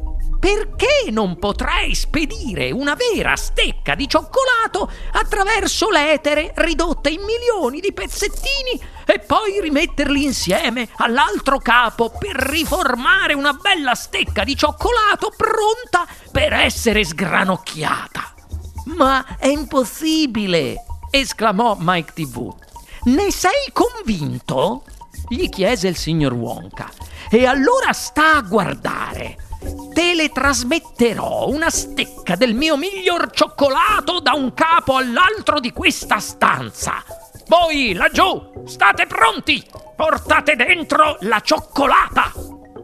Perché 0.41 1.11
non 1.11 1.37
potrei 1.37 1.93
spedire 1.93 2.71
una 2.71 2.95
vera 2.95 3.35
stecca 3.35 3.93
di 3.93 4.09
cioccolato 4.09 4.91
attraverso 5.11 5.91
l'etere 5.91 6.51
ridotta 6.55 7.09
in 7.09 7.21
milioni 7.21 7.79
di 7.79 7.93
pezzettini 7.93 8.81
e 9.05 9.19
poi 9.19 9.61
rimetterli 9.61 10.23
insieme 10.23 10.89
all'altro 10.97 11.59
capo 11.59 12.09
per 12.17 12.35
riformare 12.37 13.35
una 13.35 13.53
bella 13.53 13.93
stecca 13.93 14.43
di 14.43 14.55
cioccolato 14.55 15.31
pronta 15.37 16.11
per 16.31 16.53
essere 16.53 17.03
sgranocchiata? 17.03 18.33
Ma 18.85 19.37
è 19.37 19.45
impossibile! 19.45 20.85
esclamò 21.11 21.77
Mike 21.79 22.13
TV. 22.15 22.51
Ne 23.03 23.31
sei 23.31 23.71
convinto? 23.71 24.85
gli 25.27 25.49
chiese 25.49 25.87
il 25.87 25.97
signor 25.97 26.33
Wonka. 26.33 26.89
E 27.29 27.45
allora 27.45 27.93
sta 27.93 28.37
a 28.37 28.41
guardare. 28.41 29.49
Teletrasmetterò 29.93 31.47
una 31.49 31.69
stecca 31.69 32.35
del 32.35 32.53
mio 32.53 32.77
miglior 32.77 33.29
cioccolato 33.31 34.19
da 34.19 34.33
un 34.33 34.53
capo 34.53 34.95
all'altro 34.95 35.59
di 35.59 35.71
questa 35.71 36.19
stanza. 36.19 37.03
Voi 37.47 37.93
laggiù, 37.93 38.63
state 38.65 39.05
pronti! 39.05 39.63
Portate 39.95 40.55
dentro 40.55 41.17
la 41.21 41.39
cioccolata! 41.41 42.31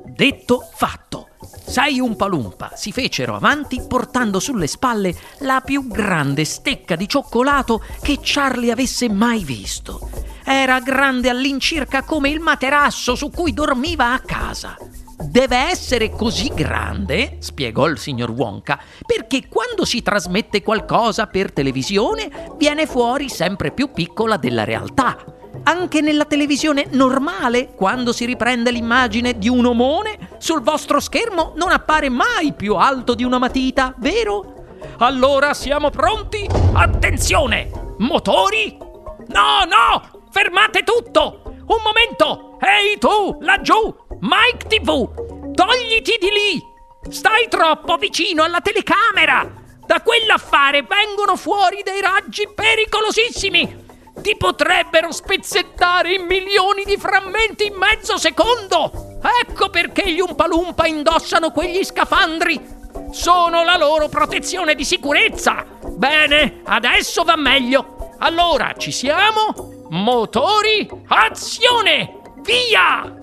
Detto 0.05 0.69
fatto. 0.73 1.29
Sei 1.65 1.99
un 1.99 2.15
palumpa 2.15 2.71
si 2.75 2.91
fecero 2.91 3.35
avanti 3.35 3.83
portando 3.87 4.39
sulle 4.39 4.67
spalle 4.67 5.15
la 5.39 5.61
più 5.61 5.87
grande 5.87 6.45
stecca 6.45 6.95
di 6.95 7.07
cioccolato 7.07 7.83
che 8.01 8.19
Charlie 8.21 8.71
avesse 8.71 9.09
mai 9.09 9.43
visto. 9.43 10.09
Era 10.43 10.79
grande 10.79 11.29
all'incirca 11.29 12.03
come 12.03 12.29
il 12.29 12.39
materasso 12.39 13.15
su 13.15 13.29
cui 13.29 13.53
dormiva 13.53 14.13
a 14.13 14.19
casa. 14.19 14.77
Deve 15.19 15.57
essere 15.57 16.11
così 16.11 16.51
grande, 16.53 17.37
spiegò 17.39 17.87
il 17.87 17.97
signor 17.97 18.29
Wonka, 18.29 18.79
perché 19.03 19.47
quando 19.47 19.83
si 19.83 20.03
trasmette 20.03 20.61
qualcosa 20.61 21.25
per 21.25 21.51
televisione 21.51 22.53
viene 22.55 22.85
fuori 22.85 23.27
sempre 23.27 23.71
più 23.71 23.91
piccola 23.91 24.37
della 24.37 24.63
realtà. 24.63 25.17
Anche 25.63 26.01
nella 26.01 26.25
televisione 26.25 26.85
normale, 26.91 27.73
quando 27.73 28.13
si 28.13 28.25
riprende 28.25 28.69
l'immagine 28.69 29.39
di 29.39 29.49
un 29.49 29.65
omone, 29.65 30.35
sul 30.37 30.61
vostro 30.61 30.99
schermo 30.99 31.53
non 31.55 31.71
appare 31.71 32.09
mai 32.09 32.53
più 32.53 32.75
alto 32.75 33.15
di 33.15 33.23
una 33.23 33.39
matita, 33.39 33.95
vero? 33.97 34.65
Allora 34.99 35.55
siamo 35.55 35.89
pronti? 35.89 36.47
Attenzione! 36.73 37.71
Motori? 37.97 38.77
No, 38.77 39.65
no! 39.65 40.25
Fermate 40.29 40.83
tutto! 40.83 41.41
Un 41.43 41.77
momento! 41.83 42.59
Ehi 42.61 42.99
tu, 42.99 43.39
laggiù! 43.41 44.05
Mike 44.19 44.67
TV! 44.67 45.53
Togliti 45.53 46.17
di 46.19 46.29
lì! 46.29 46.63
Stai 47.09 47.47
troppo 47.49 47.97
vicino 47.97 48.43
alla 48.43 48.61
telecamera! 48.61 49.49
Da 49.85 50.01
quell'affare 50.01 50.83
vengono 50.83 51.35
fuori 51.35 51.81
dei 51.83 52.01
raggi 52.01 52.47
pericolosissimi! 52.53 53.85
ti 54.21 54.35
potrebbero 54.35 55.11
spezzettare 55.11 56.13
in 56.13 56.25
milioni 56.25 56.83
di 56.83 56.97
frammenti 56.97 57.67
in 57.67 57.75
mezzo 57.75 58.17
secondo. 58.17 59.19
Ecco 59.41 59.69
perché 59.69 60.11
gli 60.11 60.19
Umpalumpa 60.19 60.85
indossano 60.85 61.51
quegli 61.51 61.83
scafandri. 61.83 62.59
Sono 63.11 63.63
la 63.63 63.77
loro 63.77 64.09
protezione 64.09 64.75
di 64.75 64.83
sicurezza. 64.83 65.65
Bene, 65.91 66.61
adesso 66.65 67.23
va 67.23 67.35
meglio. 67.35 68.15
Allora, 68.19 68.73
ci 68.77 68.91
siamo? 68.91 69.85
Motori, 69.89 70.89
azione! 71.07 72.19
Via! 72.41 73.16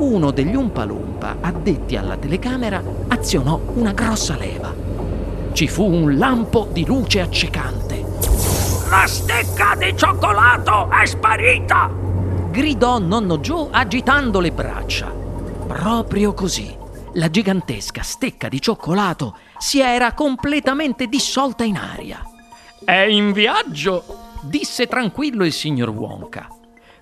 Uno 0.00 0.30
degli 0.30 0.54
Umpalumpa, 0.54 1.36
addetti 1.40 1.96
alla 1.96 2.16
telecamera, 2.16 2.82
azionò 3.08 3.60
una 3.74 3.92
grossa 3.92 4.36
leva. 4.36 4.74
Ci 5.52 5.68
fu 5.68 5.84
un 5.84 6.18
lampo 6.18 6.68
di 6.72 6.84
luce 6.84 7.20
accecante 7.20 8.00
la 8.90 9.06
stecca 9.06 9.76
di 9.76 9.96
cioccolato 9.96 10.90
è 10.90 11.06
sparita! 11.06 11.88
gridò 12.50 12.98
nonno 12.98 13.38
Joe 13.38 13.68
agitando 13.70 14.40
le 14.40 14.50
braccia. 14.50 15.06
Proprio 15.06 16.34
così. 16.34 16.76
La 17.12 17.30
gigantesca 17.30 18.02
stecca 18.02 18.48
di 18.48 18.60
cioccolato 18.60 19.36
si 19.58 19.80
era 19.80 20.12
completamente 20.12 21.06
dissolta 21.06 21.62
in 21.62 21.76
aria. 21.76 22.20
È 22.84 22.98
in 22.98 23.30
viaggio, 23.30 24.02
disse 24.42 24.88
tranquillo 24.88 25.44
il 25.44 25.52
signor 25.52 25.90
Wonka. 25.90 26.48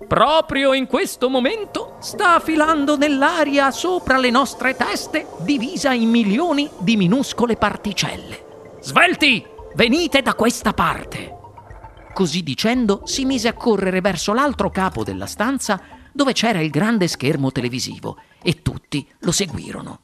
Proprio 0.07 0.73
in 0.73 0.87
questo 0.87 1.29
momento 1.29 1.97
sta 1.99 2.39
filando 2.39 2.95
nell'aria 2.95 3.69
sopra 3.69 4.17
le 4.17 4.29
nostre 4.29 4.75
teste, 4.75 5.27
divisa 5.39 5.91
in 5.91 6.09
milioni 6.09 6.69
di 6.79 6.95
minuscole 6.95 7.57
particelle. 7.57 8.77
Svelti, 8.79 9.45
venite 9.75 10.21
da 10.21 10.35
questa 10.35 10.73
parte. 10.73 11.35
Così 12.13 12.43
dicendo 12.43 13.01
si 13.05 13.25
mise 13.25 13.49
a 13.49 13.53
correre 13.53 13.99
verso 13.99 14.33
l'altro 14.33 14.69
capo 14.69 15.03
della 15.03 15.25
stanza 15.25 15.79
dove 16.11 16.33
c'era 16.33 16.59
il 16.61 16.69
grande 16.69 17.07
schermo 17.07 17.51
televisivo 17.51 18.17
e 18.41 18.61
tutti 18.61 19.07
lo 19.19 19.31
seguirono. 19.31 19.99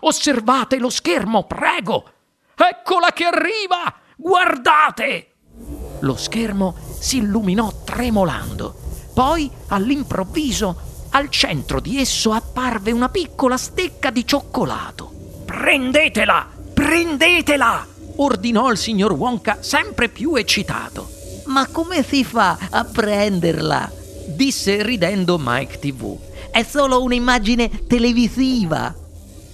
Osservate 0.00 0.78
lo 0.78 0.90
schermo, 0.90 1.44
prego! 1.44 2.10
Eccola 2.56 3.12
che 3.12 3.24
arriva! 3.24 3.94
Guardate! 4.16 5.32
Lo 6.00 6.16
schermo 6.16 6.74
si 6.98 7.18
illuminò 7.18 7.72
tremolando. 7.84 8.83
Poi, 9.14 9.48
all'improvviso, 9.68 10.76
al 11.10 11.30
centro 11.30 11.78
di 11.78 12.00
esso 12.00 12.32
apparve 12.32 12.90
una 12.90 13.08
piccola 13.08 13.56
stecca 13.56 14.10
di 14.10 14.26
cioccolato. 14.26 15.12
Prendetela! 15.44 16.48
Prendetela! 16.74 17.86
ordinò 18.16 18.70
il 18.70 18.76
signor 18.76 19.12
Wonka 19.12 19.58
sempre 19.60 20.08
più 20.08 20.34
eccitato. 20.34 21.08
Ma 21.46 21.68
come 21.68 22.02
si 22.02 22.24
fa 22.24 22.58
a 22.70 22.84
prenderla? 22.84 23.90
disse 24.26 24.82
ridendo 24.82 25.38
Mike 25.38 25.78
TV. 25.78 26.18
È 26.50 26.64
solo 26.64 27.00
un'immagine 27.02 27.86
televisiva. 27.86 28.92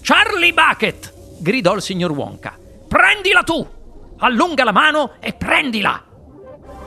Charlie 0.01 0.55
Bucket! 0.55 1.13
gridò 1.39 1.75
il 1.75 1.83
signor 1.83 2.13
Wonka. 2.13 2.57
Prendila 2.89 3.43
tu! 3.43 3.67
Allunga 4.19 4.65
la 4.65 4.73
mano 4.73 5.13
e 5.21 5.35
prendila! 5.35 6.03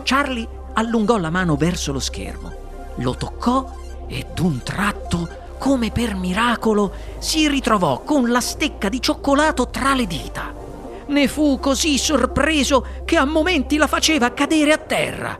Charlie 0.03 0.47
allungò 0.73 1.17
la 1.17 1.29
mano 1.29 1.55
verso 1.55 1.91
lo 1.91 1.99
schermo, 1.99 2.62
lo 2.95 3.15
toccò 3.15 3.69
e 4.07 4.27
d'un 4.33 4.61
tratto, 4.63 5.27
come 5.57 5.91
per 5.91 6.15
miracolo, 6.15 6.91
si 7.19 7.47
ritrovò 7.47 8.01
con 8.01 8.29
la 8.29 8.41
stecca 8.41 8.89
di 8.89 9.01
cioccolato 9.01 9.69
tra 9.69 9.93
le 9.93 10.05
dita 10.05 10.61
ne 11.07 11.27
fu 11.27 11.59
così 11.59 11.97
sorpreso 11.97 12.85
che 13.05 13.17
a 13.17 13.25
momenti 13.25 13.77
la 13.77 13.87
faceva 13.87 14.33
cadere 14.33 14.73
a 14.73 14.77
terra. 14.77 15.39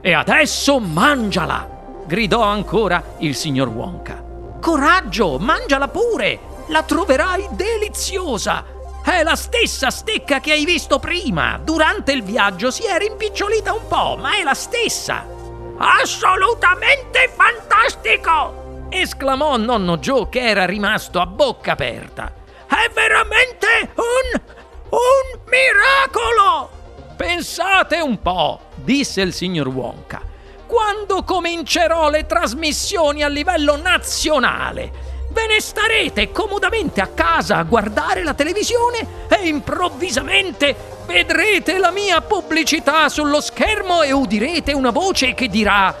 E 0.00 0.12
adesso 0.12 0.78
mangiala! 0.78 1.74
gridò 2.06 2.42
ancora 2.42 3.02
il 3.18 3.34
signor 3.34 3.68
Wonka. 3.68 4.22
Coraggio, 4.60 5.38
mangiala 5.38 5.88
pure! 5.88 6.38
La 6.68 6.82
troverai 6.82 7.48
deliziosa! 7.52 8.74
È 9.02 9.22
la 9.22 9.36
stessa 9.36 9.90
stecca 9.90 10.40
che 10.40 10.52
hai 10.52 10.64
visto 10.64 10.98
prima. 10.98 11.60
Durante 11.62 12.12
il 12.12 12.22
viaggio 12.22 12.70
si 12.70 12.82
è 12.84 12.98
rimpicciolita 12.98 13.72
un 13.72 13.86
po', 13.86 14.16
ma 14.20 14.36
è 14.36 14.42
la 14.42 14.54
stessa. 14.54 15.35
Assolutamente 15.78 17.30
fantastico! 17.34 18.88
esclamò 18.88 19.56
nonno 19.56 19.98
Joe 19.98 20.28
che 20.28 20.40
era 20.40 20.64
rimasto 20.64 21.20
a 21.20 21.26
bocca 21.26 21.72
aperta. 21.72 22.32
È 22.66 22.90
veramente 22.92 23.90
un 23.96 24.40
un 24.88 25.40
miracolo! 25.46 26.70
Pensate 27.16 27.96
un 28.00 28.20
po', 28.20 28.60
disse 28.74 29.22
il 29.22 29.32
signor 29.32 29.68
Wonka. 29.68 30.20
Quando 30.66 31.22
comincerò 31.22 32.10
le 32.10 32.26
trasmissioni 32.26 33.22
a 33.22 33.28
livello 33.28 33.76
nazionale, 33.76 35.05
ve 35.36 35.46
ne 35.46 35.60
starete 35.60 36.32
comodamente 36.32 37.02
a 37.02 37.08
casa 37.08 37.58
a 37.58 37.62
guardare 37.64 38.24
la 38.24 38.32
televisione 38.32 39.26
e 39.28 39.46
improvvisamente 39.46 40.74
vedrete 41.04 41.76
la 41.76 41.90
mia 41.90 42.22
pubblicità 42.22 43.10
sullo 43.10 43.42
schermo 43.42 44.00
e 44.00 44.12
udirete 44.12 44.72
una 44.72 44.88
voce 44.88 45.34
che 45.34 45.48
dirà 45.48 45.94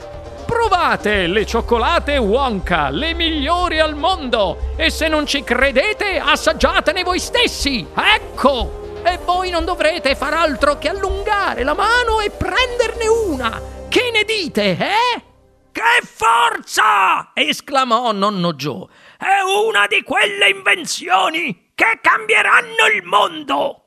Provate 0.46 1.26
le 1.26 1.44
cioccolate 1.44 2.16
Wonka, 2.16 2.88
le 2.88 3.12
migliori 3.12 3.78
al 3.78 3.94
mondo! 3.94 4.72
E 4.76 4.90
se 4.90 5.08
non 5.08 5.26
ci 5.26 5.44
credete, 5.44 6.18
assaggiatene 6.18 7.02
voi 7.02 7.18
stessi! 7.18 7.86
Ecco! 7.94 9.02
E 9.02 9.18
voi 9.22 9.50
non 9.50 9.66
dovrete 9.66 10.14
far 10.14 10.32
altro 10.32 10.78
che 10.78 10.88
allungare 10.88 11.62
la 11.62 11.74
mano 11.74 12.20
e 12.20 12.30
prenderne 12.30 13.08
una! 13.08 13.60
Che 13.88 14.10
ne 14.12 14.22
dite, 14.22 14.78
eh? 14.78 15.22
Che 15.72 16.06
forza! 16.06 17.32
esclamò 17.34 18.12
nonno 18.12 18.54
Joe. 18.54 18.86
È 19.18 19.40
una 19.66 19.86
di 19.86 20.02
quelle 20.02 20.50
invenzioni 20.50 21.70
che 21.74 21.98
cambieranno 22.02 22.86
il 22.94 23.02
mondo! 23.02 23.80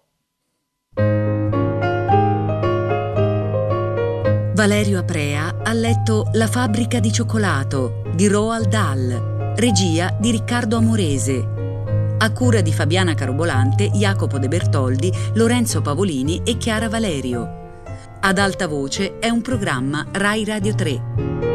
Valerio 4.55 4.99
Aprea 4.99 5.59
ha 5.63 5.71
letto 5.73 6.29
La 6.33 6.47
fabbrica 6.47 6.99
di 6.99 7.11
cioccolato 7.11 8.01
di 8.15 8.27
Roald 8.27 8.67
Dahl, 8.69 9.53
regia 9.55 10.17
di 10.19 10.31
Riccardo 10.31 10.77
Amorese. 10.77 12.15
A 12.17 12.31
cura 12.33 12.61
di 12.61 12.73
Fabiana 12.73 13.13
Carobolante, 13.13 13.89
Jacopo 13.91 14.39
De 14.39 14.47
Bertoldi, 14.47 15.13
Lorenzo 15.35 15.81
Pavolini 15.81 16.41
e 16.43 16.57
Chiara 16.57 16.89
Valerio. 16.89 17.83
Ad 18.19 18.37
alta 18.39 18.67
voce 18.67 19.19
è 19.19 19.29
un 19.29 19.41
programma 19.41 20.05
Rai 20.11 20.43
Radio 20.43 20.73
3. 20.73 21.48